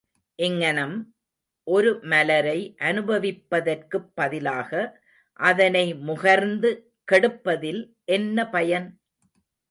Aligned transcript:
இங்ஙணம் 0.39 0.93
ஒரு 1.67 1.99
மலரை 2.03 2.55
அனுபவிப்பதற்குப் 2.79 4.07
பதிலாக 4.13 4.71
அதனை 5.39 5.93
முகர்ந்து 6.07 6.71
கெடுப்பதில் 7.07 7.81
என்ன 8.11 8.47
பயன்? 8.49 8.87